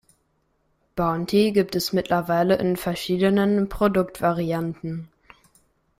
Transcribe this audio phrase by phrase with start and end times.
[0.95, 5.11] Bounty gibt es mittlerweile in verschiedenen Produktvarianten.